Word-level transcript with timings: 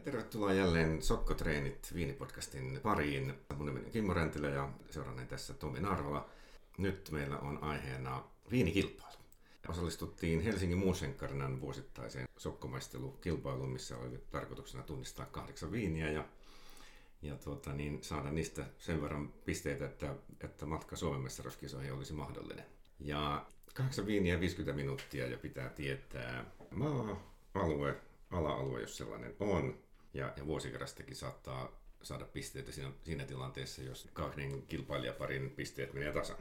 Ja 0.00 0.04
tervetuloa 0.04 0.52
jälleen 0.52 1.02
Sokkotreenit 1.02 1.94
viinipodcastin 1.94 2.80
pariin. 2.82 3.34
Mun 3.56 3.66
nimeni 3.66 3.86
on 3.86 3.92
Kimmo 3.92 4.14
Räntilä 4.14 4.48
ja 4.48 4.68
seuraani 4.90 5.26
tässä 5.26 5.54
Tomi 5.54 5.80
Narvala. 5.80 6.28
Nyt 6.78 7.10
meillä 7.10 7.38
on 7.38 7.62
aiheena 7.62 8.24
viinikilpailu. 8.50 9.16
Osallistuttiin 9.68 10.40
Helsingin 10.40 10.78
Muusenkarinan 10.78 11.60
vuosittaiseen 11.60 12.28
sokkomaistelukilpailuun, 12.36 13.70
missä 13.70 13.96
oli 13.96 14.24
tarkoituksena 14.30 14.82
tunnistaa 14.82 15.26
kahdeksan 15.26 15.72
viiniä 15.72 16.10
ja, 16.10 16.24
ja 17.22 17.36
tuota, 17.36 17.72
niin 17.72 17.98
saada 18.02 18.30
niistä 18.30 18.64
sen 18.78 19.02
verran 19.02 19.28
pisteitä, 19.28 19.84
että, 19.84 20.14
että 20.44 20.66
matka 20.66 20.96
Suomen 20.96 21.20
mestaruuskisoihin 21.20 21.92
olisi 21.92 22.12
mahdollinen. 22.12 22.66
Ja 23.00 23.46
kahdeksan 23.74 24.06
viiniä 24.06 24.40
50 24.40 24.76
minuuttia 24.76 25.26
ja 25.26 25.38
pitää 25.38 25.68
tietää 25.68 26.44
maa, 26.70 27.32
alue, 27.54 27.96
ala-alue, 28.30 28.80
jos 28.80 28.96
sellainen 28.96 29.36
on. 29.40 29.89
Ja, 30.14 30.32
ja 30.36 30.46
vuosikerrastakin 30.46 31.16
saattaa 31.16 31.80
saada 32.02 32.24
pisteitä 32.24 32.72
siinä, 32.72 32.92
siinä 33.04 33.24
tilanteessa, 33.24 33.82
jos 33.82 34.08
kahden 34.12 34.62
kilpailijaparin 34.62 35.50
pisteet 35.50 35.92
menee 35.92 36.12
tasan. 36.12 36.36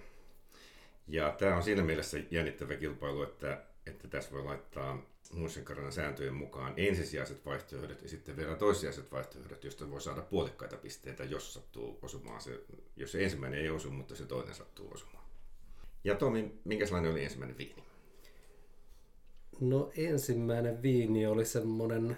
Ja 1.07 1.35
tämä 1.37 1.55
on 1.55 1.63
siinä 1.63 1.83
mielessä 1.83 2.17
jännittävä 2.31 2.75
kilpailu, 2.75 3.23
että, 3.23 3.63
että 3.85 4.07
tässä 4.07 4.31
voi 4.31 4.43
laittaa 4.43 5.05
muissenkarjan 5.33 5.91
sääntöjen 5.91 6.33
mukaan 6.33 6.73
ensisijaiset 6.77 7.45
vaihtoehdot 7.45 8.01
ja 8.01 8.09
sitten 8.09 8.37
vielä 8.37 8.55
toissijaiset 8.55 9.11
vaihtoehdot, 9.11 9.63
joista 9.63 9.91
voi 9.91 10.01
saada 10.01 10.21
puolikkaita 10.21 10.77
pisteitä, 10.77 11.23
jos 11.23 11.53
sattuu 11.53 11.99
osumaan 12.01 12.41
se, 12.41 12.59
jos 12.95 13.11
se 13.11 13.23
ensimmäinen 13.23 13.59
ei 13.59 13.69
osu, 13.69 13.91
mutta 13.91 14.15
se 14.15 14.25
toinen 14.25 14.55
sattuu 14.55 14.91
osumaan. 14.93 15.25
Ja 16.03 16.15
Tomi, 16.15 16.59
minkälainen 16.65 17.11
oli 17.11 17.23
ensimmäinen 17.23 17.57
viini? 17.57 17.83
No 19.59 19.91
ensimmäinen 19.97 20.81
viini 20.81 21.27
oli 21.27 21.45
semmonen 21.45 22.17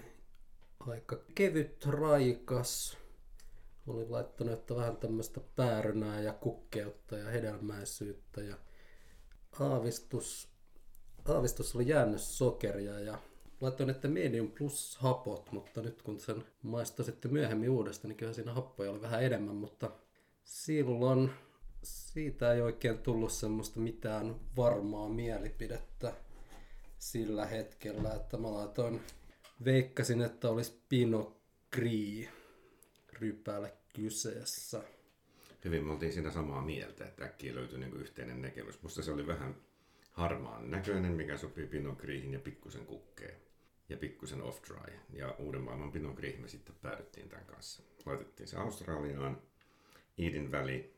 aika 0.88 1.16
kevyt, 1.34 1.86
raikas. 1.86 2.98
Olin 3.86 4.12
laittanut, 4.12 4.52
että 4.54 4.76
vähän 4.76 4.96
tämmöistä 4.96 5.40
päärynää 5.56 6.20
ja 6.20 6.32
kukkeutta 6.32 7.18
ja 7.18 7.30
hedelmäisyyttä 7.30 8.40
ja 8.40 8.56
aavistus, 9.60 10.48
aavistus 11.28 11.76
oli 11.76 11.88
jäänyt 11.88 12.20
sokeria 12.20 13.00
ja 13.00 13.18
laittoin, 13.60 13.90
että 13.90 14.08
medium 14.08 14.50
plus 14.50 14.96
hapot, 14.96 15.52
mutta 15.52 15.82
nyt 15.82 16.02
kun 16.02 16.20
sen 16.20 16.44
maistoi 16.62 17.04
sitten 17.04 17.32
myöhemmin 17.32 17.70
uudestaan, 17.70 18.08
niin 18.08 18.16
kyllä 18.16 18.32
siinä 18.32 18.52
happoja 18.52 18.90
oli 18.90 19.02
vähän 19.02 19.24
enemmän, 19.24 19.56
mutta 19.56 19.90
silloin 20.44 21.30
siitä 21.82 22.52
ei 22.52 22.60
oikein 22.60 22.98
tullut 22.98 23.32
semmoista 23.32 23.80
mitään 23.80 24.36
varmaa 24.56 25.08
mielipidettä 25.08 26.12
sillä 26.98 27.46
hetkellä, 27.46 28.14
että 28.14 28.36
mä 28.36 28.52
laitoin, 28.52 29.00
veikkasin, 29.64 30.22
että 30.22 30.48
olisi 30.48 30.82
Pinot 30.88 31.40
Gris 31.72 32.28
rypäle 33.12 33.72
kyseessä. 33.94 34.82
Hyvin 35.64 35.84
me 35.84 35.92
oltiin 35.92 36.12
siinä 36.12 36.30
samaa 36.30 36.62
mieltä, 36.62 37.04
että 37.04 37.24
äkkiä 37.24 37.54
löytyi 37.54 37.78
niin 37.78 37.96
yhteinen 37.96 38.42
näkemys. 38.42 38.82
Musta 38.82 39.02
se 39.02 39.12
oli 39.12 39.26
vähän 39.26 39.56
harmaan 40.12 40.70
näköinen, 40.70 41.12
mikä 41.12 41.36
sopii 41.36 41.66
Pinot 41.66 41.98
Grisin 41.98 42.32
ja 42.32 42.38
pikkusen 42.38 42.86
kukkeen 42.86 43.34
ja 43.88 43.96
pikkusen 43.96 44.42
off-dry. 44.42 44.92
Ja 45.12 45.34
uuden 45.38 45.62
maailman 45.62 45.92
Pinot 45.92 46.16
Gris 46.16 46.38
me 46.38 46.48
sitten 46.48 46.74
päädyttiin 46.82 47.28
tämän 47.28 47.46
kanssa. 47.46 47.82
Laitettiin 48.06 48.48
se 48.48 48.56
Australiaan, 48.56 49.42
Eden 50.18 50.52
Valley, 50.52 50.92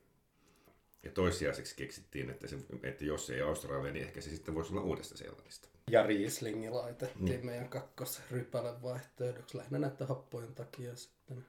ja 1.03 1.11
toissijaiseksi 1.11 1.77
keksittiin, 1.77 2.31
että, 2.31 2.47
se, 2.47 2.59
että 2.83 3.05
jos 3.05 3.31
ei 3.31 3.41
Australia, 3.41 3.93
niin 3.93 4.07
ehkä 4.07 4.21
se 4.21 4.31
sitten 4.31 4.55
voisi 4.55 4.73
olla 4.73 4.83
uudesta 4.83 5.17
Seelannista. 5.17 5.69
Ja 5.91 6.07
Rieslingi 6.07 6.71
laitettiin 6.71 7.25
niin. 7.25 7.47
meidän 7.47 7.69
kakkosrypälen 7.69 8.83
vaihtoehdoksi 8.83 9.59
lähinnä 9.59 9.79
näiden 9.79 10.09
happojen 10.09 10.55
takia 10.55 10.97
sitten. 10.97 11.47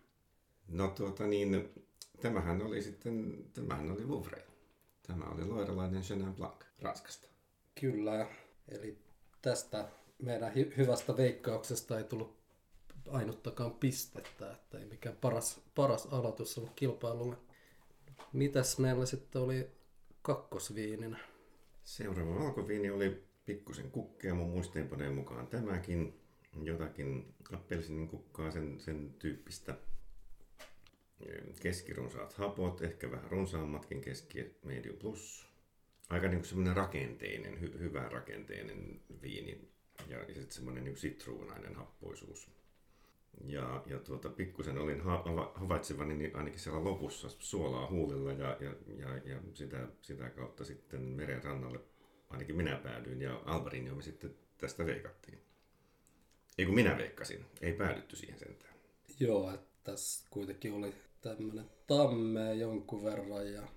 No 0.68 0.88
tuota 0.88 1.28
niin, 1.28 1.70
tämähän 2.22 2.62
oli 2.62 2.82
sitten, 2.82 3.46
tämähän 3.54 3.92
oli 3.92 4.08
Vouvray. 4.08 4.42
Tämä 5.08 5.26
oli 5.26 5.46
loiralainen 5.46 6.02
Chenin 6.02 6.34
Blanc 6.36 6.64
Ranskasta. 6.82 7.28
Kyllä, 7.82 8.28
eli 8.70 8.98
tästä 9.42 9.88
meidän 10.20 10.54
hy- 10.54 10.78
hyvästä 10.78 11.18
veikkauksesta 11.18 11.98
ei 11.98 12.04
tullut 12.04 12.38
ainuttakaan 13.10 13.72
pistettä, 13.74 14.52
että 14.52 14.80
ei 14.80 14.86
mikään 14.86 15.16
paras, 15.16 15.62
paras 15.76 16.06
aloitus 16.06 16.58
ollut 16.58 16.74
kilpailulle. 16.76 17.36
Mitäs 18.34 18.80
meillä 18.80 19.06
sitten 19.06 19.42
oli 19.42 19.72
kakkosviininä? 20.22 21.18
Seuraava 21.84 22.40
valkoviini 22.40 22.90
oli 22.90 23.24
pikkusen 23.46 23.92
kukkea 23.92 24.36
mun 24.36 24.50
muistiinpaneen 24.50 25.14
mukaan 25.14 25.48
tämäkin. 25.48 26.20
Jotakin 26.64 27.36
appelsinin 27.54 28.08
kukkaa, 28.08 28.52
sen, 28.52 28.80
sen 28.80 29.14
tyyppistä 29.20 29.78
keskirunsaat 31.62 32.34
hapot, 32.34 32.82
ehkä 32.82 33.12
vähän 33.12 33.32
runsaammatkin 33.32 34.02
keski 34.02 34.56
medium 34.66 34.98
plus. 34.98 35.48
Aika 36.10 36.28
niin 36.28 36.46
semmoinen 36.46 36.76
rakenteinen, 36.76 37.62
hy, 37.62 37.80
hyvä 37.80 38.10
rakenteinen 38.10 39.02
viini 39.22 39.70
ja, 40.08 40.18
ja 40.18 40.34
sitten 40.34 40.52
semmoinen 40.52 40.84
niin 40.84 40.98
sitruunainen 40.98 41.76
happoisuus. 41.76 42.52
Ja, 43.44 43.84
ja 43.86 44.00
tuota, 44.00 44.30
pikkusen 44.30 44.78
olin 44.78 45.02
ha- 45.02 45.52
havaitsevani 45.56 46.16
niin 46.16 46.36
ainakin 46.36 46.60
siellä 46.60 46.84
lopussa 46.84 47.30
suolaa 47.30 47.90
huulilla 47.90 48.32
ja, 48.32 48.58
ja, 48.60 48.76
ja, 48.98 49.18
ja 49.18 49.40
sitä, 49.54 49.88
sitä 50.02 50.30
kautta 50.30 50.66
sitten 50.66 51.02
meren 51.02 51.44
rannalle 51.44 51.80
ainakin 52.30 52.56
minä 52.56 52.78
päädyin 52.78 53.22
ja 53.22 53.42
Albarinio 53.46 53.96
me 53.96 54.02
sitten 54.02 54.36
tästä 54.58 54.86
veikattiin. 54.86 55.40
Ei 56.58 56.66
kun 56.66 56.76
minä 56.76 56.98
veikkasin, 56.98 57.46
ei 57.62 57.74
päädytty 57.74 58.16
siihen 58.16 58.40
sentään. 58.40 58.74
Joo, 59.20 59.54
että 59.54 59.68
tässä 59.84 60.28
kuitenkin 60.30 60.74
oli 60.74 60.94
tämmöinen 61.22 61.70
tamme 61.88 62.54
jonkun 62.54 63.04
verran 63.04 63.54
ja 63.54 63.68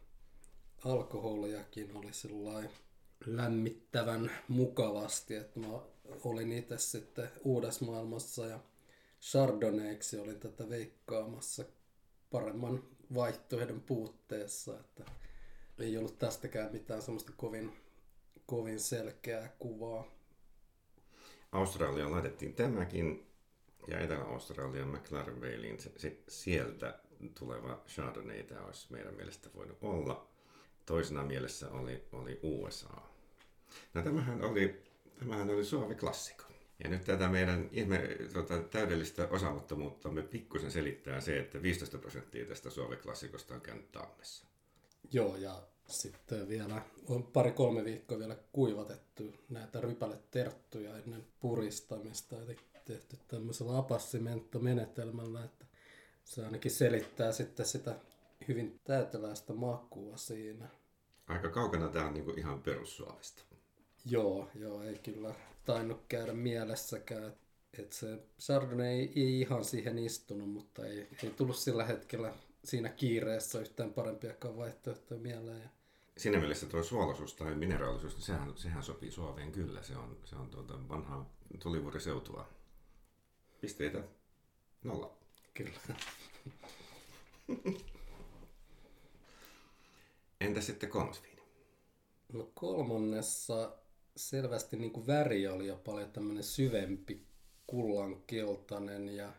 alkoholiakin 0.84 1.96
oli 1.96 2.12
sellainen 2.12 2.70
lämmittävän 3.26 4.30
mukavasti, 4.48 5.34
että 5.34 5.60
mä 5.60 5.66
olin 6.24 6.52
itse 6.52 6.78
sitten 6.78 7.28
uudessa 7.44 7.84
maailmassa 7.84 8.46
ja 8.46 8.60
Chardonnayksi 9.20 10.18
olin 10.18 10.40
tätä 10.40 10.68
veikkaamassa 10.68 11.64
paremman 12.30 12.82
vaihtoehdon 13.14 13.80
puutteessa, 13.80 14.80
että 14.80 15.04
ei 15.78 15.98
ollut 15.98 16.18
tästäkään 16.18 16.72
mitään 16.72 17.02
semmoista 17.02 17.32
kovin, 17.36 17.72
kovin 18.48 18.80
selkeää 18.80 19.48
kuvaa. 19.58 20.04
Australiaan 21.52 22.12
laitettiin 22.12 22.54
tämäkin 22.54 23.26
ja 23.88 24.00
Etelä-Australian 24.00 24.88
McLaren 24.88 25.40
se, 25.96 26.16
sieltä 26.28 26.98
tuleva 27.38 27.82
Chardonnay 27.88 28.42
tämä 28.42 28.60
olisi 28.60 28.92
meidän 28.92 29.14
mielestä 29.14 29.48
voinut 29.54 29.78
olla. 29.80 30.28
Toisena 30.86 31.22
mielessä 31.22 31.70
oli, 31.70 32.04
oli 32.12 32.40
USA. 32.42 33.00
No 33.94 34.02
tämähän 34.02 34.44
oli, 34.44 34.82
tämähän 35.18 35.50
oli 35.50 35.64
Suovi 35.64 35.94
klassikko. 35.94 36.44
Ja 36.84 36.90
nyt 36.90 37.04
tätä 37.04 37.28
meidän 37.28 37.68
ihme, 37.72 38.16
tota, 38.32 38.58
täydellistä 38.58 39.28
osaamattomuutta 39.30 40.10
me 40.10 40.22
pikkusen 40.22 40.70
selittää 40.70 41.20
se, 41.20 41.38
että 41.38 41.62
15 41.62 41.98
prosenttia 41.98 42.46
tästä 42.46 42.70
Suove-klassikosta 42.70 43.54
on 43.54 43.60
käynyt 43.60 43.92
tammessa. 43.92 44.46
Joo, 45.12 45.36
ja 45.36 45.62
sitten 45.88 46.48
vielä 46.48 46.82
on 47.08 47.22
pari-kolme 47.22 47.84
viikkoa 47.84 48.18
vielä 48.18 48.36
kuivatettu 48.52 49.34
näitä 49.48 49.80
rypäleterttuja 49.80 50.98
ennen 50.98 51.26
puristamista, 51.40 52.36
eli 52.42 52.56
tehty 52.84 53.18
tämmöisellä 53.28 53.78
apassimenttomenetelmällä, 53.78 55.44
että 55.44 55.64
se 56.24 56.44
ainakin 56.44 56.70
selittää 56.70 57.32
sitten 57.32 57.66
sitä 57.66 57.94
hyvin 58.48 58.80
täyteläistä 58.84 59.52
makua 59.52 60.16
siinä. 60.16 60.68
Aika 61.26 61.50
kaukana 61.50 61.88
tämä 61.88 62.06
on 62.06 62.14
niinku 62.14 62.30
ihan 62.30 62.62
perussuovesta. 62.62 63.42
Joo, 64.04 64.48
joo, 64.54 64.82
ei 64.82 64.98
kyllä 64.98 65.34
tainnut 65.64 66.00
käydä 66.08 66.32
mielessäkään. 66.32 67.32
Että 67.78 67.96
se 67.96 68.18
Chardonnay 68.40 68.86
ei, 68.86 69.12
ei 69.16 69.40
ihan 69.40 69.64
siihen 69.64 69.98
istunut, 69.98 70.50
mutta 70.50 70.86
ei, 70.86 71.08
ei 71.22 71.30
tullut 71.30 71.56
sillä 71.56 71.84
hetkellä 71.84 72.34
siinä 72.64 72.88
kiireessä 72.88 73.60
yhtään 73.60 73.92
parempiakaan 73.92 74.56
vaihtoehtoja 74.56 75.20
mieleen. 75.20 75.70
Siinä 76.18 76.38
mielessä 76.38 76.66
tuo 76.66 76.82
suolaisuus 76.82 77.34
tai 77.34 77.54
mineraalisuus, 77.54 78.14
niin 78.14 78.22
sehän, 78.22 78.52
sehän 78.56 78.82
sopii 78.82 79.10
Suomeen 79.10 79.52
kyllä. 79.52 79.82
Se 79.82 79.96
on, 79.96 80.18
se 80.24 80.36
on 80.36 80.50
tuota 80.50 80.88
vanhaa 80.88 81.30
tulivuoriseutua. 81.58 82.48
Pisteitä 83.60 84.02
nolla. 84.84 85.16
Kyllä. 85.54 85.78
Entä 90.40 90.60
sitten 90.60 90.90
kolmas 90.90 91.22
viini? 91.22 91.42
No 92.32 92.50
kolmannessa 92.54 93.76
selvästi 94.16 94.76
niin 94.76 94.92
kuin 94.92 95.06
väri 95.06 95.48
oli 95.48 95.66
jo 95.66 95.76
paljon 95.76 96.12
tämmöinen 96.12 96.44
syvempi 96.44 97.26
kullankeltainen 97.66 99.08
ja 99.08 99.32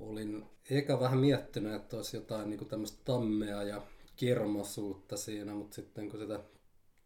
olin 0.00 0.46
eka 0.70 1.00
vähän 1.00 1.18
miettinyt, 1.18 1.74
että 1.74 1.96
olisi 1.96 2.16
jotain 2.16 2.50
niin 2.50 2.58
kuin 2.58 2.68
tämmöistä 2.68 2.98
tammea 3.04 3.62
ja 3.62 3.82
kermasuutta 4.16 5.16
siinä, 5.16 5.54
mutta 5.54 5.74
sitten 5.74 6.10
kun 6.10 6.20
sitä 6.20 6.40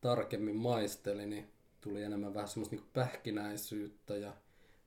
tarkemmin 0.00 0.56
maisteli, 0.56 1.26
niin 1.26 1.48
tuli 1.80 2.02
enemmän 2.02 2.34
vähän 2.34 2.48
semmoista 2.48 2.76
niin 2.76 2.86
pähkinäisyyttä 2.92 4.16
ja 4.16 4.36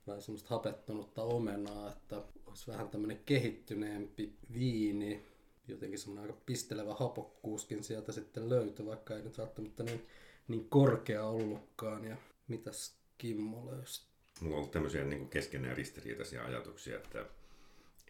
vähän 0.06 0.22
semmoista 0.22 0.48
hapettunutta 0.50 1.22
omenaa, 1.22 1.92
että 1.92 2.22
olisi 2.46 2.66
vähän 2.66 2.88
tämmöinen 2.88 3.20
kehittyneempi 3.26 4.32
viini, 4.54 5.24
jotenkin 5.68 5.98
semmoinen 5.98 6.30
aika 6.30 6.42
pistelevä 6.46 6.94
hapokkuuskin 6.94 7.84
sieltä 7.84 8.12
sitten 8.12 8.48
löytyi, 8.48 8.86
vaikka 8.86 9.16
ei 9.16 9.22
nyt 9.22 9.38
välttämättä 9.38 9.82
niin, 9.82 10.06
niin 10.48 10.68
korkea 10.68 11.26
ollutkaan. 11.26 12.04
Ja 12.04 12.16
mitäs 12.48 12.98
Kimmo 13.18 13.66
löysi? 13.66 14.06
Mulla 14.40 14.54
on 14.54 14.58
ollut 14.58 14.70
tämmöisiä 14.70 15.04
niin 15.04 15.28
keskenään 15.28 15.76
ristiriitaisia 15.76 16.44
ajatuksia, 16.44 16.96
että, 16.96 17.26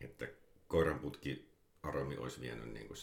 että 0.00 0.28
koiranputki 0.69 1.54
aromi 1.85 2.17
olisi 2.17 2.41
vienyt 2.41 2.73
niin 2.73 2.87
kuin 2.87 2.97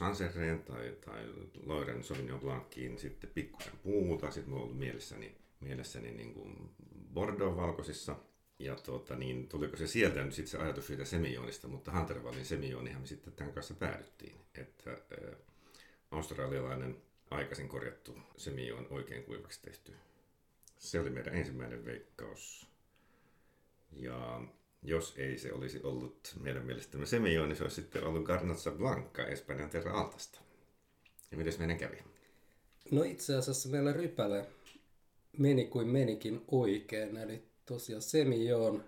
tai, 0.66 0.95
tai 1.06 1.28
Loiren 1.66 2.04
Sauvignon 2.04 2.39
Blanciin 2.39 2.98
sitten 2.98 3.30
pikkusen 3.33 3.74
puuta. 3.83 4.31
Sitten 4.31 4.50
mulla 4.50 4.63
ollut 4.63 4.80
mielessäni, 4.80 5.36
mielessäni 5.60 6.12
niin 6.12 6.33
kuin 6.33 6.69
Bordeaux-valkoisissa. 7.13 8.16
Ja 8.60 8.75
tuota, 8.75 9.16
niin 9.16 9.48
tuliko 9.48 9.75
se 9.78 9.88
sieltä 9.88 10.24
nyt 10.24 10.33
sitten 10.33 10.51
se 10.51 10.57
ajatus 10.57 10.88
siitä 10.88 11.06
semionista, 11.06 11.68
mutta 11.68 11.92
Huntervallin 11.92 12.45
semionihan 12.45 13.01
me 13.01 13.07
sitten 13.07 13.33
tämän 13.33 13.54
kanssa 13.54 13.74
päädyttiin. 13.74 14.36
Että 14.56 14.92
äh, 14.92 15.36
australialainen 16.12 17.01
aikaisin 17.31 17.69
korjattu 17.69 18.18
semion 18.38 18.88
oikein 18.89 19.24
kuivaksi 19.24 19.62
tehty. 19.62 19.94
Se 20.78 21.00
oli 21.00 21.10
meidän 21.10 21.36
ensimmäinen 21.36 21.86
veikkaus. 21.86 22.68
Ja 23.92 24.42
jos 24.81 25.13
ei 25.18 25.38
se 25.38 25.54
olisi 25.54 25.80
ollut 25.83 26.36
meidän 26.39 26.66
mielestämme 26.66 27.06
Semillon, 27.06 27.50
niin 27.50 27.57
se 27.57 27.63
olisi 27.63 27.81
sitten 27.81 28.04
ollut 28.04 28.24
Garnacha 28.24 28.72
Blanca 28.72 29.25
Espanjan 29.25 29.69
Terra 29.69 30.00
Altasta. 30.00 30.39
Ja 31.31 31.38
miten 31.38 31.54
meidän 31.57 31.78
kävi? 31.78 31.98
No 32.92 33.04
itse 33.04 33.36
asiassa 33.36 33.69
meillä 33.69 33.94
rypäle 33.94 34.45
meni 35.38 35.66
kuin 35.66 35.88
menikin 35.88 36.42
oikein, 36.48 37.18
eli 37.18 37.44
tosiaan 37.66 38.01
Semillon, 38.01 38.83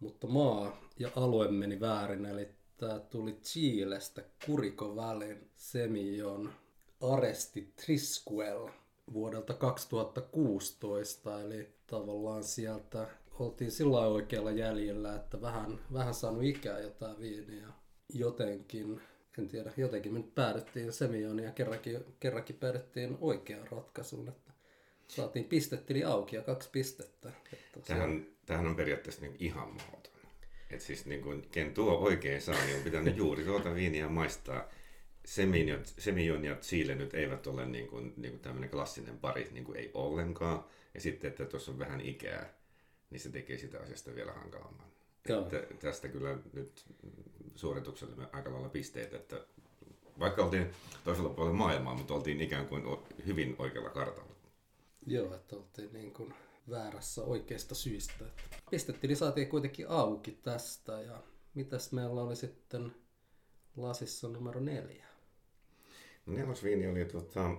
mutta 0.00 0.26
maa 0.26 0.80
ja 0.98 1.10
alue 1.16 1.48
meni 1.48 1.80
väärin, 1.80 2.26
eli 2.26 2.48
tämä 2.76 2.98
tuli 2.98 3.32
Chilestä 3.32 4.22
Kuriko 4.46 4.96
välin 4.96 5.50
Semillon 5.56 6.52
Aresti 7.00 7.72
Trisquel 7.76 8.68
vuodelta 9.12 9.54
2016, 9.54 11.40
eli 11.40 11.68
tavallaan 11.86 12.44
sieltä 12.44 13.08
oltiin 13.38 13.70
sillä 13.70 14.00
oikealla 14.00 14.50
jäljellä, 14.50 15.16
että 15.16 15.40
vähän, 15.40 15.80
vähän 15.92 16.14
saanut 16.14 16.44
ikää 16.44 16.78
jotain 16.78 17.20
viiniä. 17.20 17.66
Jotenkin, 18.14 19.00
en 19.38 19.48
tiedä, 19.48 19.72
jotenkin 19.76 20.12
me 20.12 20.18
nyt 20.18 20.34
päädyttiin 20.34 20.92
Semionia 20.92 21.44
ja 21.44 21.52
kerrankin, 21.52 22.04
kerrankin 22.20 22.56
päädyttiin 22.56 23.18
oikeaan 23.20 23.68
ratkaisuun, 23.70 24.28
että 24.28 24.52
saatiin 25.08 25.44
pistetili 25.44 26.04
auki 26.04 26.36
ja 26.36 26.42
kaksi 26.42 26.70
pistettä. 26.72 27.32
Tähän, 27.86 28.26
tähän 28.46 28.66
on 28.66 28.76
periaatteessa 28.76 29.22
niin 29.22 29.36
ihan 29.38 29.68
mahdoton. 29.68 30.12
Että 30.70 30.84
siis 30.84 31.06
niin 31.06 31.22
kuin, 31.22 31.48
ken 31.50 31.74
tuo 31.74 31.98
oikein 31.98 32.42
saa, 32.42 32.64
niin 32.64 32.76
on 32.76 32.82
pitänyt 32.82 33.16
juuri 33.16 33.44
tuota 33.44 33.74
viiniä 33.74 34.08
maistaa. 34.08 34.68
Semillon 35.98 36.44
ja 36.44 36.56
Chile 36.56 36.94
nyt 36.94 37.14
eivät 37.14 37.46
ole 37.46 37.66
niin 37.66 37.88
kuin, 37.88 38.14
niin 38.16 38.32
kuin 38.32 38.40
tämmöinen 38.40 38.70
klassinen 38.70 39.18
pari, 39.18 39.48
niin 39.50 39.64
kuin 39.64 39.78
ei 39.78 39.90
ollenkaan. 39.94 40.64
Ja 40.94 41.00
sitten, 41.00 41.28
että 41.30 41.44
tuossa 41.44 41.72
on 41.72 41.78
vähän 41.78 42.00
ikää 42.00 42.61
niin 43.12 43.20
se 43.20 43.30
tekee 43.30 43.58
sitä 43.58 43.80
asiasta 43.80 44.14
vielä 44.14 44.32
hankalamman. 44.32 44.86
Että 45.28 45.74
tästä 45.80 46.08
kyllä 46.08 46.38
nyt 46.52 46.84
suoritukselle 47.54 48.28
aika 48.32 48.52
lailla 48.52 48.68
pisteet, 48.68 49.14
että 49.14 49.46
vaikka 50.18 50.44
oltiin 50.44 50.70
toisella 51.04 51.28
puolella 51.28 51.56
maailmaa, 51.56 51.94
mutta 51.94 52.14
oltiin 52.14 52.40
ikään 52.40 52.66
kuin 52.66 52.82
hyvin 53.26 53.56
oikealla 53.58 53.90
kartalla. 53.90 54.32
Joo, 55.06 55.34
että 55.34 55.56
oltiin 55.56 55.92
niin 55.92 56.12
kuin 56.12 56.34
väärässä 56.70 57.22
oikeista 57.22 57.74
syistä. 57.74 58.24
Pistetili 58.70 59.16
saatiin 59.16 59.48
kuitenkin 59.48 59.88
auki 59.88 60.38
tästä 60.42 61.00
ja 61.00 61.22
mitäs 61.54 61.92
meillä 61.92 62.22
oli 62.22 62.36
sitten 62.36 62.94
lasissa 63.76 64.28
numero 64.28 64.60
neljä? 64.60 65.06
Nelosviini 66.26 66.88
oli 66.88 67.04
tuota, 67.04 67.50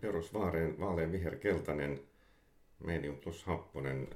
perusvaareen 0.00 0.80
vaalean 0.80 1.12
viherkeltainen 1.12 2.00
medium 2.84 3.16
plus 3.16 3.44
happonen, 3.44 4.08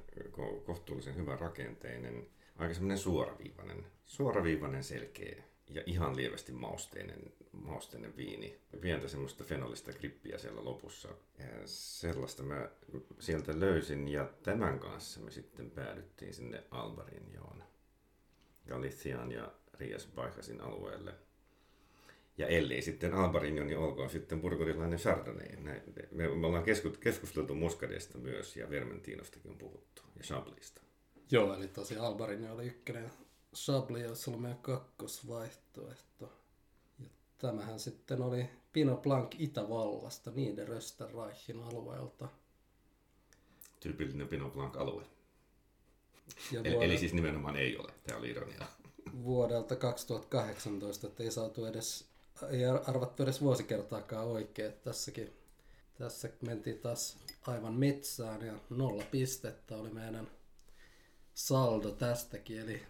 kohtuullisen 0.65 1.15
hyvä 1.15 1.35
rakenteinen, 1.35 2.27
aika 2.55 2.73
semmoinen 2.73 2.97
suoraviivainen, 2.97 3.85
suoraviivainen 4.05 4.83
selkeä 4.83 5.43
ja 5.69 5.83
ihan 5.85 6.15
lievästi 6.15 6.51
mausteinen, 6.51 7.33
mausteinen 7.51 8.17
viini. 8.17 8.59
Pientä 8.81 9.07
semmoista 9.07 9.43
fenolista 9.43 9.91
grippiä 9.93 10.37
siellä 10.37 10.65
lopussa. 10.65 11.09
Ja 11.39 11.45
sellaista 11.65 12.43
mä 12.43 12.69
sieltä 13.19 13.59
löysin 13.59 14.07
ja 14.07 14.29
tämän 14.43 14.79
kanssa 14.79 15.19
me 15.19 15.31
sitten 15.31 15.71
päädyttiin 15.71 16.33
sinne 16.33 16.63
Albarinjoon, 16.71 17.63
Galician 18.69 19.31
ja 19.31 19.51
Rias 19.73 20.07
Baihasin 20.15 20.61
alueelle– 20.61 21.13
ja 22.37 22.47
ellei 22.47 22.81
sitten 22.81 23.13
Albarino, 23.13 23.63
niin 23.63 23.77
olkoon 23.77 24.09
sitten 24.09 24.41
burgundilainen 24.41 24.99
Chardonnay. 24.99 25.55
Näin, 25.55 25.81
me, 26.11 26.27
me 26.27 26.47
ollaan 26.47 26.63
keskusteltu 26.99 27.55
Muscadesta 27.55 28.17
myös 28.17 28.55
ja 28.55 28.69
Vermentinostakin 28.69 29.51
on 29.51 29.57
puhuttu 29.57 30.01
ja 30.15 30.23
Chablista. 30.23 30.81
Joo, 31.31 31.53
eli 31.53 31.67
tosiaan 31.67 32.07
Albarino 32.07 32.53
oli 32.53 32.65
ykkönen. 32.65 33.11
Chablis 33.55 34.07
olisi 34.07 34.29
ollut 34.29 34.41
meidän 34.41 34.61
kakkosvaihtoehto. 34.61 36.33
Ja 36.99 37.09
tämähän 37.37 37.79
sitten 37.79 38.21
oli 38.21 38.49
Pino 38.73 38.97
Blanc 38.97 39.35
Itävallasta, 39.39 40.31
niiden 40.31 40.67
Rösterreichin 40.67 41.63
alueelta. 41.63 42.27
Tyypillinen 43.79 44.27
Pino 44.27 44.49
Blanc-alue. 44.49 45.03
Ja 46.51 46.59
eli, 46.59 46.63
vuodelta, 46.63 46.85
eli 46.85 46.97
siis 46.97 47.13
nimenomaan 47.13 47.55
ei 47.55 47.77
ole, 47.77 47.91
tämä 48.07 48.19
oli 48.19 48.29
ironia. 48.29 48.67
Vuodelta 49.23 49.75
2018, 49.75 51.07
että 51.07 51.23
ei 51.23 51.31
saatu 51.31 51.65
edes 51.65 52.05
ei 52.49 52.65
arvattu 52.65 53.23
edes 53.23 53.41
vuosikertaakaan 53.41 54.27
oikein. 54.27 54.73
Tässäkin 54.73 55.33
tässä 55.97 56.29
mentiin 56.41 56.79
taas 56.79 57.17
aivan 57.47 57.73
metsään 57.73 58.45
ja 58.45 58.53
nolla 58.69 59.03
pistettä 59.11 59.77
oli 59.77 59.89
meidän 59.89 60.27
saldo 61.33 61.91
tästäkin. 61.91 62.59
Eli 62.59 62.83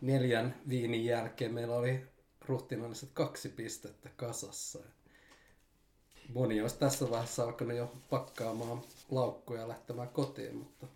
neljän 0.00 0.60
viinin 0.68 1.04
jälkeen 1.04 1.54
meillä 1.54 1.74
oli 1.74 2.04
ruhtinalliset 2.46 3.10
kaksi 3.14 3.48
pistettä 3.48 4.08
kasassa. 4.16 4.78
Moni 6.28 6.60
olisi 6.60 6.78
tässä 6.78 7.10
vaiheessa 7.10 7.44
alkanut 7.44 7.76
jo 7.76 7.92
pakkaamaan 8.10 8.82
laukkuja 9.10 9.60
ja 9.60 9.68
lähtemään 9.68 10.08
kotiin, 10.08 10.56
mutta 10.56 10.86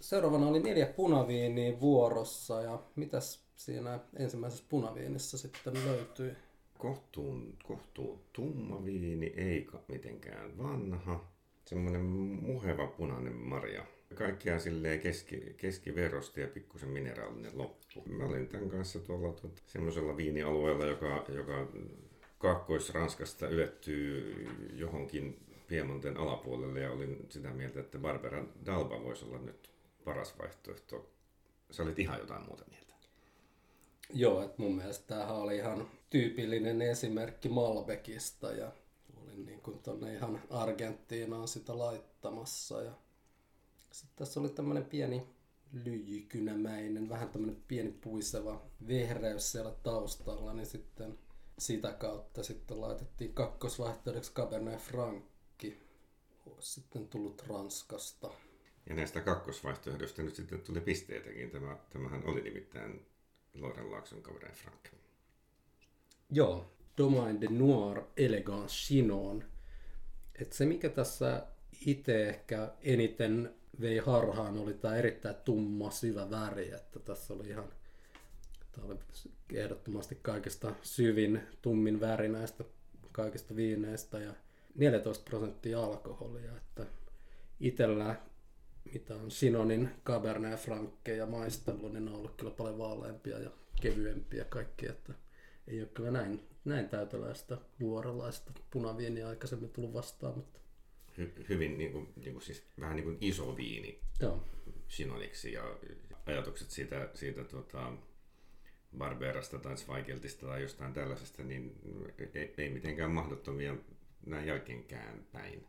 seuraavana 0.00 0.46
oli 0.46 0.60
neljä 0.60 0.86
punaviiniä 0.86 1.80
vuorossa 1.80 2.62
ja 2.62 2.82
mitäs 2.96 3.40
siinä 3.56 3.98
ensimmäisessä 4.16 4.64
punaviinissä 4.68 5.38
sitten 5.38 5.84
löytyi? 5.84 6.36
Kohtuun, 6.78 7.56
kohtuun 7.62 8.20
tumma 8.32 8.84
viini, 8.84 9.32
ei 9.36 9.66
mitenkään 9.88 10.58
vanha. 10.58 11.24
Semmoinen 11.64 12.04
muheva 12.42 12.86
punainen 12.86 13.34
marja. 13.34 13.84
Kaikkea 14.14 14.58
silleen 14.58 15.00
keski, 15.00 15.54
keskiverosta 15.56 16.40
ja 16.40 16.48
pikkusen 16.48 16.88
mineraalinen 16.88 17.58
loppu. 17.58 18.02
Mä 18.06 18.24
olin 18.24 18.48
tämän 18.48 18.70
kanssa 18.70 18.98
tuolla 18.98 19.32
tuota, 19.32 19.62
semmoisella 19.66 20.16
viinialueella, 20.16 20.86
joka, 20.86 21.24
joka 21.28 21.66
Kaakkois-Ranskasta 22.38 23.48
ylettyy 23.48 24.46
johonkin 24.72 25.38
Piemonten 25.68 26.16
alapuolelle 26.16 26.80
ja 26.80 26.92
olin 26.92 27.26
sitä 27.28 27.50
mieltä, 27.50 27.80
että 27.80 27.98
Barbara 27.98 28.44
Dalba 28.66 29.02
voisi 29.02 29.24
olla 29.24 29.38
nyt 29.38 29.70
paras 30.04 30.38
vaihtoehto. 30.38 31.10
Sä 31.70 31.82
olit 31.82 31.98
ihan 31.98 32.18
jotain 32.18 32.42
muuta 32.46 32.64
mieltä. 32.70 32.87
Joo, 34.12 34.42
että 34.42 34.62
mun 34.62 34.76
mielestä 34.76 35.06
tämähän 35.06 35.36
oli 35.36 35.56
ihan 35.56 35.90
tyypillinen 36.10 36.82
esimerkki 36.82 37.48
Malbekista 37.48 38.52
ja 38.52 38.72
olin 39.22 39.46
niin 39.46 39.60
kuin 39.60 39.78
tonne 39.78 40.14
ihan 40.14 40.42
Argentiinaan 40.50 41.48
sitä 41.48 41.78
laittamassa 41.78 42.82
ja 42.82 42.92
sitten 43.92 44.16
tässä 44.16 44.40
oli 44.40 44.48
tämmöinen 44.48 44.84
pieni 44.84 45.22
lyijykynämäinen, 45.72 47.08
vähän 47.08 47.28
tämmöinen 47.28 47.62
pieni 47.68 47.92
puiseva 47.92 48.62
vehreys 48.88 49.52
siellä 49.52 49.72
taustalla, 49.82 50.52
niin 50.52 50.66
sitten 50.66 51.18
sitä 51.58 51.92
kautta 51.92 52.42
sitten 52.42 52.80
laitettiin 52.80 53.34
kakkosvaihtoehdoksi 53.34 54.32
Cabernet 54.32 54.80
Frankki. 54.80 55.78
Olisi 56.46 56.72
sitten 56.72 57.08
tullut 57.08 57.44
Ranskasta. 57.48 58.30
Ja 58.88 58.94
näistä 58.94 59.20
kakkosvaihtoehdoista 59.20 60.22
nyt 60.22 60.34
sitten 60.34 60.60
tuli 60.60 60.80
pisteitäkin. 60.80 61.50
Tämä, 61.50 61.78
tämähän 61.90 62.22
oli 62.26 62.42
nimittäin 62.42 63.06
Loren 63.54 63.90
Laakson 63.90 64.22
Cabernet 64.22 64.56
Franc. 64.56 64.88
Joo, 66.30 66.72
Domain 66.98 67.40
de 67.40 67.46
Noir 67.50 68.02
Elegance 68.16 68.74
Chinon. 68.74 69.44
Et 70.40 70.52
se 70.52 70.66
mikä 70.66 70.88
tässä 70.88 71.46
itse 71.86 72.28
ehkä 72.28 72.72
eniten 72.82 73.54
vei 73.80 73.98
harhaan 73.98 74.58
oli 74.58 74.74
tämä 74.74 74.96
erittäin 74.96 75.36
tumma 75.44 75.90
syvä 75.90 76.30
väri, 76.30 76.72
että 76.72 76.98
tässä 76.98 77.34
oli 77.34 77.48
ihan 77.48 77.72
tämä 78.72 78.86
oli 78.86 78.98
ehdottomasti 79.52 80.18
kaikista 80.22 80.74
syvin 80.82 81.40
tummin 81.62 82.00
väri 82.00 82.28
näistä 82.28 82.64
kaikista 83.12 83.56
viineistä 83.56 84.18
ja 84.18 84.32
14 84.74 85.24
prosenttia 85.24 85.84
alkoholia, 85.84 86.56
että 86.56 86.86
itsellä 87.60 88.16
mitä 88.92 89.14
on 89.14 89.30
Sinonin 89.30 89.90
Cabernet 90.04 90.60
Franckeja 90.60 91.26
maistellut, 91.26 91.92
niin 91.92 92.04
ne 92.04 92.10
on 92.10 92.16
ollut 92.16 92.36
kyllä 92.36 92.50
paljon 92.50 92.78
vaaleampia 92.78 93.38
ja 93.38 93.50
kevyempiä 93.80 94.44
kaikki, 94.44 94.86
että 94.86 95.14
ei 95.66 95.80
ole 95.80 95.88
kyllä 95.88 96.10
näin, 96.10 96.40
näin 96.64 96.88
täyteläistä 96.88 97.58
vuorolaista 97.80 98.52
punaviiniä 98.70 99.28
aikaisemmin 99.28 99.70
tullut 99.70 99.94
vastaan, 99.94 100.34
mutta 100.36 100.60
Hy- 101.18 101.48
hyvin 101.48 101.78
niin 101.78 101.92
kuin, 101.92 102.08
niin 102.16 102.32
kuin 102.32 102.42
siis 102.42 102.66
vähän 102.80 102.96
niin 102.96 103.04
kuin 103.04 103.18
iso 103.20 103.56
viini 103.56 104.00
joo, 104.20 104.44
sinoniksi 104.88 105.52
ja 105.52 105.76
ajatukset 106.26 106.70
siitä, 106.70 107.08
siitä 107.14 107.44
tota, 107.44 107.92
Barberasta 108.98 109.58
tai 109.58 109.76
Zweigeltista 109.76 110.46
tai 110.46 110.62
jostain 110.62 110.92
tällaisesta, 110.92 111.42
niin 111.42 111.74
ei, 112.34 112.54
ei 112.58 112.70
mitenkään 112.70 113.10
mahdottomia 113.10 113.76
näin 114.26 114.46
jälkeenkään 114.46 115.26
päin. 115.32 115.66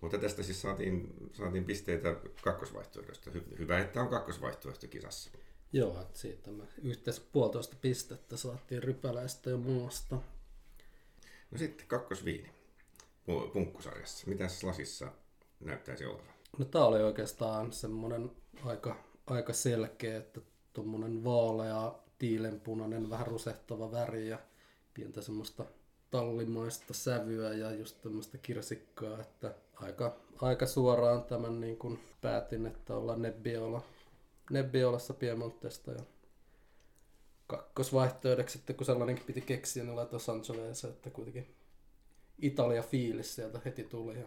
Mutta 0.00 0.18
tästä 0.18 0.42
siis 0.42 0.62
saatiin, 0.62 1.14
saatiin 1.32 1.64
pisteitä 1.64 2.16
kakkosvaihtoehdosta. 2.42 3.30
Hy- 3.30 3.58
hyvä, 3.58 3.78
että 3.78 4.00
on 4.00 4.08
kakkosvaihtoehto 4.08 4.86
kisassa. 4.88 5.30
joo 5.72 6.00
että 6.00 6.18
siitä 6.18 6.50
me 6.50 6.64
yhteensä 6.82 7.22
puolitoista 7.32 7.76
pistettä 7.80 8.36
saatiin 8.36 8.82
rypäläistä 8.82 9.50
ja 9.50 9.56
muusta. 9.56 10.16
No 11.50 11.58
sitten 11.58 11.86
kakkosviini 11.86 12.50
pu- 13.28 13.50
punkkusarjassa. 13.52 14.26
Mitäs 14.26 14.64
lasissa 14.64 15.12
näyttäisi 15.60 16.06
olevan? 16.06 16.36
No 16.58 16.64
tää 16.64 16.84
oli 16.84 17.02
oikeastaan 17.02 17.72
semmonen 17.72 18.30
aika, 18.64 18.96
aika 19.26 19.52
selkeä, 19.52 20.16
että 20.16 20.40
tuommoinen 20.72 21.24
vaalea, 21.24 21.94
tiilenpunainen, 22.18 23.10
vähän 23.10 23.26
rusehtava 23.26 23.92
väri 23.92 24.28
ja 24.28 24.38
pientä 24.94 25.22
semmoista 25.22 25.64
tallimaista 26.16 26.94
sävyä 26.94 27.52
ja 27.52 27.70
just 27.70 28.02
tämmöistä 28.02 28.38
kirsikkaa, 28.38 29.20
että 29.20 29.54
aika, 29.74 30.16
aika 30.40 30.66
suoraan 30.66 31.24
tämän 31.24 31.60
niin 31.60 31.76
kuin 31.76 31.98
päätin, 32.20 32.66
että 32.66 32.94
ollaan 32.94 33.22
Nebbiola, 33.22 33.82
Nebbiolassa 34.50 35.14
Piemontesta 35.14 35.90
ja 35.92 36.00
kakkosvaihtoehdoksi 37.46 38.58
sitten, 38.58 38.76
kun 38.76 38.86
sellainenkin 38.86 39.26
piti 39.26 39.40
keksiä, 39.40 39.84
niin 39.84 39.96
laitoin 39.96 40.20
Sangiovese, 40.20 40.88
että 40.88 41.10
kuitenkin 41.10 41.54
Italia-fiilis 42.38 43.34
sieltä 43.34 43.60
heti 43.64 43.84
tuli. 43.84 44.20
Ja 44.20 44.26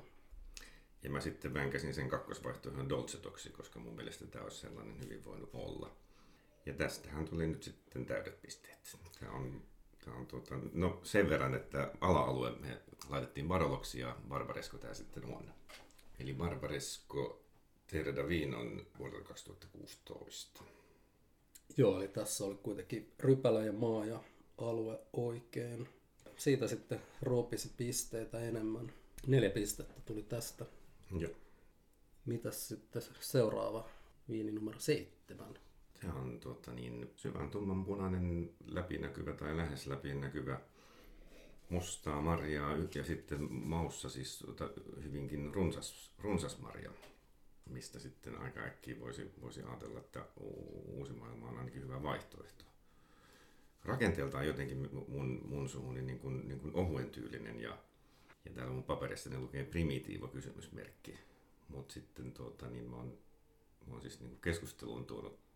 Ja 1.03 1.09
mä 1.09 1.21
sitten 1.21 1.53
vänkäsin 1.53 1.93
sen 1.93 2.09
kakkosvaihtoehdon 2.09 2.89
Dolcetoksi, 2.89 3.49
koska 3.49 3.79
mun 3.79 3.95
mielestä 3.95 4.27
tämä 4.27 4.43
olisi 4.43 4.57
sellainen 4.57 4.99
hyvin 4.99 5.25
voinut 5.25 5.49
olla. 5.53 5.95
Ja 6.65 6.73
tästähän 6.73 7.25
tuli 7.25 7.47
nyt 7.47 7.63
sitten 7.63 8.05
täydet 8.05 8.41
pisteet. 8.41 8.97
Tämä 9.19 9.31
on, 9.31 9.61
tämä 10.05 10.17
on 10.17 10.27
tuota, 10.27 10.55
no 10.73 10.99
sen 11.03 11.29
verran, 11.29 11.55
että 11.55 11.91
ala-alue 12.01 12.51
me 12.51 12.81
laitettiin 13.09 13.47
Baroloksi 13.47 13.99
ja 13.99 14.15
Barbaresco 14.27 14.77
tämä 14.77 14.93
sitten 14.93 15.25
on. 15.25 15.53
Eli 16.19 16.33
Barbaresco 16.33 17.41
Terra 17.87 18.15
da 18.15 18.27
Vinon 18.27 18.85
vuodelta 18.99 19.27
2016. 19.27 20.63
Joo, 21.77 21.99
eli 21.99 22.07
tässä 22.07 22.45
oli 22.45 22.55
kuitenkin 22.55 23.13
rypälä 23.19 23.65
ja 23.65 23.73
maa 23.73 24.05
ja 24.05 24.23
alue 24.57 24.99
oikein. 25.13 25.89
Siitä 26.37 26.67
sitten 26.67 27.01
ruopisi 27.21 27.71
pisteitä 27.77 28.39
enemmän. 28.39 28.93
Neljä 29.27 29.49
pistettä 29.49 30.01
tuli 30.05 30.23
tästä. 30.23 30.65
Joo. 31.19 31.31
Mitäs 32.25 32.67
sitten 32.67 33.01
seuraava 33.19 33.89
viini 34.29 34.51
numero 34.51 34.79
seitsemän? 34.79 35.59
Tämä 35.99 36.13
on 36.13 36.39
tuota, 36.39 36.73
niin, 36.73 37.11
syvän 37.15 37.49
tumman 37.49 37.85
punainen 37.85 38.51
läpinäkyvä 38.65 39.33
tai 39.33 39.57
lähes 39.57 39.87
läpinäkyvä 39.87 40.59
mustaa 41.69 42.21
marjaa 42.21 42.77
ja 42.95 43.03
sitten 43.03 43.53
maussa 43.53 44.09
siis 44.09 44.39
tuota, 44.39 44.69
hyvinkin 45.03 45.53
runsas, 45.55 46.11
runsas 46.19 46.59
marja, 46.59 46.91
mistä 47.69 47.99
sitten 47.99 48.37
aika 48.37 48.59
äkkiä 48.59 48.99
voisi, 48.99 49.31
voisi 49.41 49.63
ajatella, 49.63 49.99
että 49.99 50.25
uusi 50.85 51.13
maailma 51.13 51.49
on 51.49 51.57
ainakin 51.57 51.81
hyvä 51.81 52.03
vaihtoehto. 52.03 52.65
Rakenteeltaan 53.83 54.47
jotenkin 54.47 54.89
mun, 55.07 55.41
mun 55.45 55.69
suhuni 55.69 56.01
niin 56.01 56.19
kuin, 56.19 56.47
niin 56.47 56.59
kuin 56.59 56.75
ohuen 56.75 57.09
tyylinen 57.09 57.59
ja, 57.59 57.77
ja 58.45 58.51
täällä 58.51 58.73
mun 58.73 58.83
paperissa 58.83 59.29
ne 59.29 59.39
lukee 59.39 59.63
primitiivo 59.63 60.27
kysymysmerkki. 60.27 61.19
Mutta 61.67 61.93
sitten 61.93 62.31
tuota, 62.31 62.69
niin 62.69 62.89
mä 62.89 62.95
oon, 62.95 63.17
mä 63.87 63.93
oon 63.93 64.01
siis 64.01 64.19
niin 64.19 64.41
keskusteluun 64.41 65.05
tuonut 65.05 65.48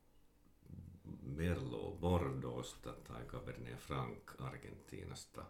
Merlot 1.22 2.00
Bordeauxsta 2.00 2.93
tai 2.93 3.25
Cabernet 3.25 3.79
Franc 3.79 4.17
Argentiinasta. 4.39 5.45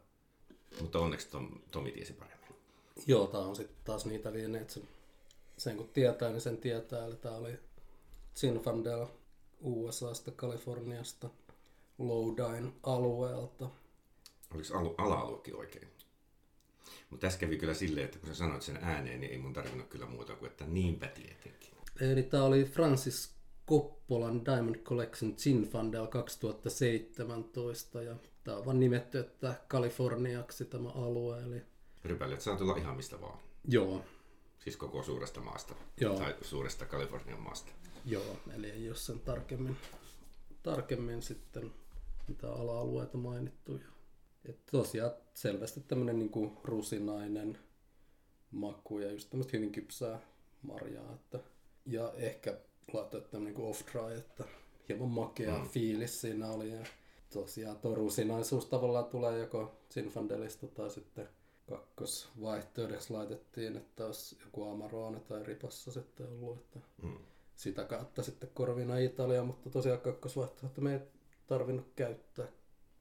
Mutta 0.81 1.00
onneksi 1.00 1.29
Tom, 1.29 1.50
Tomi 1.72 1.91
tiesi 1.91 2.13
paremmin. 2.13 2.55
Joo, 3.07 3.27
tää 3.27 3.41
on 3.41 3.55
sitten 3.55 3.77
taas 3.83 4.05
niitä 4.05 4.33
viinejä, 4.33 4.62
että 4.62 4.79
sen, 5.57 5.77
kun 5.77 5.89
tietää, 5.89 6.29
niin 6.29 6.41
sen 6.41 6.57
tietää. 6.57 7.05
Eli 7.05 7.15
tää 7.15 7.36
oli 7.36 7.60
Zinfandel 8.36 9.07
USAsta, 9.62 10.31
Kaliforniasta, 10.31 11.29
Lowdine 11.98 12.72
alueelta. 12.83 13.69
Oliko 14.55 14.77
alu, 14.77 14.95
ala-aluekin 14.98 15.55
oikein? 15.55 15.88
Mutta 17.10 17.27
tässä 17.27 17.39
kävi 17.39 17.57
kyllä 17.57 17.74
silleen, 17.74 18.05
että 18.05 18.19
kun 18.19 18.29
sä 18.29 18.36
sanoit 18.36 18.62
sen 18.62 18.79
ääneen, 18.81 19.19
niin 19.19 19.31
ei 19.31 19.38
mun 19.38 19.53
tarvinnut 19.53 19.88
kyllä 19.88 20.05
muuta 20.05 20.36
kuin, 20.36 20.51
että 20.51 20.65
niinpä 20.65 21.07
tietenkin. 21.07 21.74
Eli 22.00 22.24
tämä 22.24 22.43
oli 22.43 22.65
Francis 22.65 23.36
Coppolan 23.67 24.46
Diamond 24.46 24.75
Collection 24.75 25.38
Zinfandel 25.38 26.08
2017 26.08 28.01
ja 28.01 28.15
tämä 28.43 28.58
on 28.58 28.65
vaan 28.65 28.79
nimetty, 28.79 29.20
että 29.20 29.55
Kaliforniaksi 29.67 30.65
tämä 30.65 30.89
alue. 30.89 31.43
Eli 31.43 31.62
Rypälet 32.05 32.41
saa 32.41 32.58
tulla 32.58 32.75
ihan 32.77 32.96
mistä 32.96 33.22
vaan. 33.22 33.39
joo, 33.67 34.03
Siis 34.60 34.77
koko 34.77 35.03
suuresta 35.03 35.41
maasta. 35.41 35.75
Joo. 36.01 36.17
Tai 36.17 36.36
suuresta 36.41 36.86
Kalifornian 36.86 37.39
maasta. 37.41 37.72
joo, 38.05 38.38
eli 38.55 38.70
ei 38.70 38.88
ole 38.89 38.96
sen 38.96 39.20
tarkemmin, 39.20 39.77
tarkemmin 40.63 41.22
sitten 41.22 41.74
mitä 42.27 42.51
ala-alueita 42.53 43.17
mainittu. 43.17 43.75
Ja, 43.75 43.88
et 44.46 44.65
tosiaan 44.72 45.12
selvästi 45.34 45.79
tämmöinen 45.82 46.20
niinku 46.20 46.58
rusinainen 46.63 47.60
maku 48.51 49.00
ja 49.00 49.12
just 49.12 49.29
tämmöistä 49.29 49.58
hyvin 49.58 49.72
kypsää 49.72 50.20
marjaa. 50.62 51.13
Että, 51.13 51.39
ja 51.86 52.13
ehkä 52.15 52.58
laitoin 52.93 53.23
tämmöinen 53.23 53.43
niinku 53.43 53.69
off-dry, 53.69 54.17
että 54.17 54.43
hieman 54.89 55.09
makea 55.09 55.57
mm. 55.57 55.67
fiilis 55.69 56.21
siinä 56.21 56.47
oli. 56.47 56.71
Ja 56.71 56.85
tosiaan 57.33 57.77
tuo 57.77 57.95
rusinaisuus 57.95 58.65
tavallaan 58.65 59.05
tulee 59.05 59.39
joko 59.39 59.71
Zinfandelista 59.93 60.67
tai 60.67 60.89
sitten 60.89 61.29
kakkosvaihtoehdoksi 61.69 63.13
laitettiin, 63.13 63.77
että 63.77 64.05
olisi 64.05 64.37
joku 64.45 64.63
Amarone 64.63 65.19
tai 65.19 65.43
Ripassa 65.43 65.91
sitten 65.91 66.27
ollut, 66.27 66.59
että 66.59 66.79
Mm. 67.01 67.17
sitä 67.55 67.83
kautta 67.83 68.23
sitten 68.23 68.49
korvina 68.53 68.97
Italia, 68.97 69.43
mutta 69.43 69.69
tosiaan 69.69 70.01
kakkosvaihtoehto 70.01 70.81
me 70.81 70.93
ei 70.93 70.99
tarvinnut 71.47 71.91
käyttää. 71.95 72.47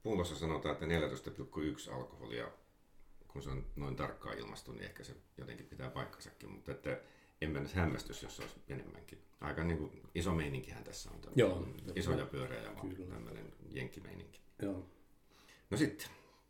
Pullossa 0.03 0.37
sanotaan, 0.37 0.73
että 0.73 0.87
14,1 0.87 1.95
alkoholia, 1.95 2.51
kun 3.29 3.43
se 3.43 3.51
on 3.51 3.67
noin 3.77 3.97
tarkkaan 3.97 4.39
ilmastu, 4.39 4.73
niin 4.73 4.85
ehkä 4.85 5.05
se 5.05 5.17
jotenkin 5.39 5.67
pitää 5.67 5.91
paikkansakin, 5.91 6.51
mutta 6.51 6.73
että 6.73 7.01
en 7.45 7.51
mä 7.51 7.61
nyt 7.61 7.73
hämmästys, 7.73 8.23
jos 8.23 8.37
se 8.37 8.43
olisi 8.43 8.57
enemmänkin. 8.69 9.19
Aika 9.41 9.65
niin 9.65 9.79
kuin 9.79 10.03
iso 10.15 10.35
meininkihän 10.35 10.85
tässä 10.85 11.11
on. 11.11 11.21
tämmöinen 11.21 11.39
Joo. 11.39 11.67
Iso 11.97 12.13
ja 12.13 12.27
pyöreä 12.27 12.63
ja 12.63 12.71
Kyllä. 12.81 13.15
tämmöinen 13.15 13.53
jenkkimeininki. 13.71 14.41
Joo. 14.63 14.87
No 15.71 15.77
sitten, 15.77 16.07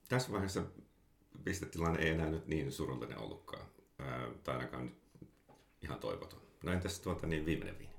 tässä 0.09 0.33
vaiheessa 0.33 0.65
pistetilanne 1.45 2.03
ei 2.03 2.11
enää 2.11 2.31
nyt 2.31 2.47
niin 2.47 2.73
surullinen 2.73 3.19
ollutkaan. 3.19 3.67
Ää, 3.99 4.31
tai 4.45 4.57
ainakaan 4.57 4.85
nyt 4.87 4.97
ihan 5.83 5.99
toivoton. 5.99 6.41
No 6.65 6.73
entäs 6.73 7.01
tuota 7.01 7.27
niin 7.27 7.47
viimeinen 7.47 7.79
viini? 7.79 7.93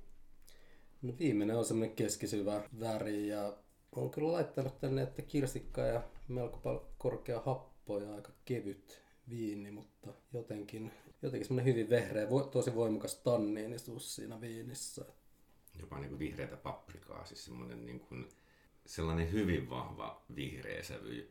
No 1.02 1.14
viimeinen 1.20 1.58
on 1.58 1.66
semmoinen 1.66 1.96
keskisyvä 1.96 2.64
väri 2.80 3.28
ja 3.28 3.58
olen 3.92 4.10
kyllä 4.10 4.32
laittanut 4.32 4.80
tänne, 4.80 5.02
että 5.02 5.22
kirsikka 5.22 5.82
ja 5.82 6.04
melko 6.28 6.58
paljon 6.58 6.86
korkea 6.98 7.42
happo 7.46 8.00
ja 8.00 8.16
aika 8.16 8.32
kevyt 8.46 9.02
viini, 9.30 9.72
mutta 9.72 10.14
jotenkin, 10.34 10.92
jotenkin 11.22 11.48
semmoinen 11.48 11.74
hyvin 11.74 11.90
vehreä, 11.90 12.28
tosi 12.52 12.76
voimakas 12.76 13.16
tanniinisuus 13.16 14.16
siinä 14.16 14.42
viinissä. 14.42 15.06
Jopa 15.80 16.00
niin 16.00 16.10
kuin 16.10 16.20
vihreätä 16.20 16.58
paprikaa, 16.58 17.26
siis 17.26 17.46
semmoinen 17.46 17.86
niin 17.86 18.00
kuin, 18.00 18.30
sellainen 18.86 19.32
hyvin 19.32 19.70
vahva 19.70 20.24
vihreä 20.36 20.84
sävy. 20.84 21.28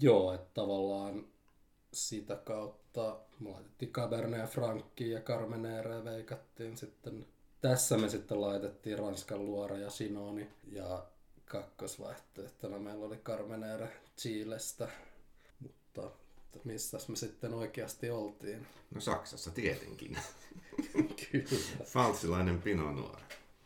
Joo, 0.00 0.32
että 0.32 0.50
tavallaan 0.54 1.26
sitä 1.92 2.36
kautta 2.36 3.20
me 3.40 3.50
laitettiin 3.50 3.92
Cabernet 3.92 4.50
Frankia 4.50 5.18
ja 5.18 5.20
Carmenere 5.20 6.04
veikattiin 6.04 6.76
sitten. 6.76 7.26
Tässä 7.60 7.98
me 7.98 8.08
sitten 8.08 8.40
laitettiin 8.40 8.98
Ranskan 8.98 9.46
luora 9.46 9.78
ja 9.78 9.90
Sinoni 9.90 10.48
ja 10.72 11.06
kakkosvaihtoehtona 11.44 12.78
meillä 12.78 13.06
oli 13.06 13.16
Carmenere 13.16 13.88
Chilestä, 14.18 14.88
mutta 15.60 16.10
missä 16.64 16.98
me 17.08 17.16
sitten 17.16 17.54
oikeasti 17.54 18.10
oltiin. 18.10 18.66
No 18.94 19.00
Saksassa 19.00 19.50
tietenkin. 19.50 20.16
Kyllä, 21.32 21.84
Falsilainen 21.84 22.62
Pinot 22.62 22.94
Noir. 22.94 23.22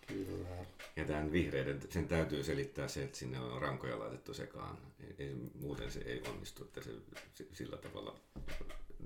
kyllä. 0.06 0.48
Ja 0.96 1.04
tämän 1.04 1.32
vihreiden, 1.32 1.80
sen 1.90 2.08
täytyy 2.08 2.44
selittää 2.44 2.88
se, 2.88 3.04
että 3.04 3.18
sinne 3.18 3.40
on 3.40 3.62
rankoja 3.62 3.98
laitettu 3.98 4.34
sekaan. 4.34 4.78
Ei, 5.18 5.34
muuten 5.60 5.90
se 5.90 6.00
ei 6.00 6.22
onnistu, 6.28 6.64
että 6.64 6.82
se, 6.82 6.90
se 7.34 7.46
sillä 7.52 7.76
tavalla 7.76 8.18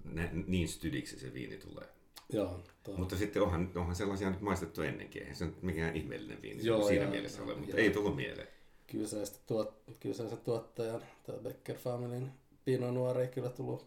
nä, 0.04 0.28
niin 0.46 0.68
stydiksi 0.68 1.18
se 1.18 1.34
viini 1.34 1.56
tulee. 1.56 1.88
Joo. 2.32 2.64
Mutta 2.96 3.16
sitten 3.16 3.42
onhan, 3.42 3.72
onhan 3.74 3.96
sellaisia 3.96 4.30
nyt 4.30 4.40
maistettu 4.40 4.82
ennenkin. 4.82 5.22
Eihän 5.22 5.36
se 5.36 5.44
nyt 5.46 5.62
mikään 5.62 5.96
ihmeellinen 5.96 6.42
viini 6.42 6.64
Joo, 6.66 6.88
siinä 6.88 7.02
joo, 7.02 7.10
mielessä 7.10 7.42
ole, 7.42 7.54
mutta 7.54 7.70
joo. 7.70 7.78
ei 7.78 7.90
tullut 7.90 8.16
mieleen. 8.16 8.48
kyseistä 8.86 9.38
tuot, 9.46 9.82
kyseisen 10.00 10.38
tuottajan 10.38 11.02
tai 11.26 11.38
Becker 11.38 11.78
Familyn 11.78 12.32
Pinot 12.64 12.94
Noir 12.94 13.18
ei 13.18 13.28
kyllä 13.28 13.50
tullut 13.50 13.86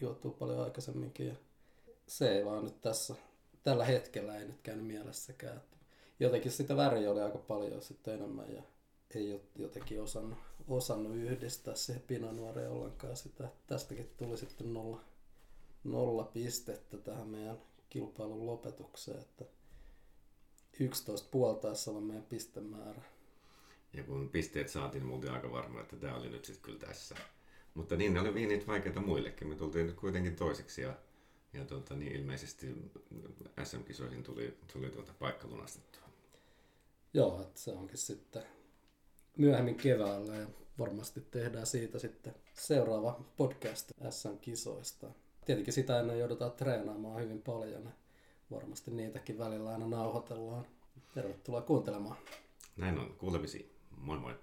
juotua 0.00 0.30
paljon 0.30 0.64
aikaisemminkin. 0.64 1.26
Ja 1.26 1.34
se 2.06 2.36
ei 2.36 2.44
vaan 2.44 2.64
nyt 2.64 2.80
tässä, 2.80 3.14
tällä 3.62 3.84
hetkellä 3.84 4.38
ei 4.38 4.44
nyt 4.44 4.60
käynyt 4.62 4.86
mielessäkään. 4.86 5.56
Että 5.56 5.76
jotenkin 6.20 6.52
sitä 6.52 6.76
väriä 6.76 7.10
oli 7.10 7.20
aika 7.20 7.38
paljon 7.38 7.82
sitten 7.82 8.14
enemmän 8.14 8.52
ja 8.52 8.62
ei 9.14 9.40
jotenkin 9.56 10.02
osannut, 10.02 10.38
osannut 10.68 11.16
yhdistää 11.16 11.74
siihen 11.74 12.02
Pinot 12.02 12.36
Noireen 12.36 12.70
ollenkaan 12.70 13.16
sitä. 13.16 13.48
Tästäkin 13.66 14.10
tuli 14.16 14.36
sitten 14.36 14.74
nolla, 14.74 15.00
nolla 15.84 16.24
pistettä 16.24 16.96
tähän 16.96 17.28
meidän 17.28 17.58
kilpailun 17.90 18.46
lopetukseen, 18.46 19.20
että 19.20 19.44
11 20.80 21.28
puoltaessa 21.30 21.90
on 21.90 22.02
meidän 22.02 22.26
pistemäärä. 22.26 23.02
Ja 23.92 24.02
kun 24.02 24.28
pisteet 24.28 24.68
saatiin, 24.68 25.06
niin 25.06 25.30
aika 25.30 25.52
varma, 25.52 25.80
että 25.80 25.96
tämä 25.96 26.16
oli 26.16 26.28
nyt 26.28 26.44
sitten 26.44 26.62
kyllä 26.62 26.78
tässä. 26.78 27.14
Mutta 27.74 27.96
niin 27.96 28.14
ne 28.14 28.20
oli 28.20 28.34
viinit 28.34 28.66
vaikeita 28.66 29.00
muillekin. 29.00 29.48
Me 29.48 29.54
tultiin 29.54 29.86
nyt 29.86 29.96
kuitenkin 29.96 30.36
toiseksi 30.36 30.82
ja, 30.82 30.94
ja 31.52 31.64
tuota, 31.64 31.96
niin 31.96 32.12
ilmeisesti 32.12 32.66
SM-kisoihin 33.64 34.22
tuli, 34.22 34.58
tuli 34.72 34.90
tuota 34.90 35.12
paikka 35.18 35.48
lunastettua. 35.48 36.02
Joo, 37.14 37.42
että 37.42 37.60
se 37.60 37.72
onkin 37.72 37.98
sitten 37.98 38.42
myöhemmin 39.36 39.74
keväällä 39.74 40.34
ja 40.34 40.46
varmasti 40.78 41.20
tehdään 41.20 41.66
siitä 41.66 41.98
sitten 41.98 42.34
seuraava 42.54 43.20
podcast 43.36 43.92
SM-kisoista. 44.10 45.06
Tietenkin 45.44 45.72
sitä 45.72 46.00
ennen 46.00 46.18
joudutaan 46.18 46.52
treenaamaan 46.52 47.22
hyvin 47.22 47.42
paljon. 47.42 47.92
Varmasti 48.50 48.90
niitäkin 48.90 49.38
välillä 49.38 49.70
aina 49.70 49.86
nauhoitellaan. 49.86 50.66
Tervetuloa 51.14 51.62
kuuntelemaan. 51.62 52.16
Näin 52.76 52.98
on, 52.98 53.14
kuulemisiin. 53.18 53.70
Moi 53.96 54.18
moi. 54.18 54.34